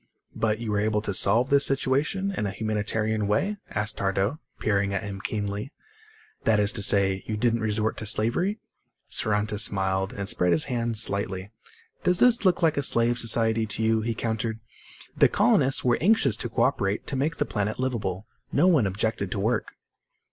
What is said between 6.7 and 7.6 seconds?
to say, you didn't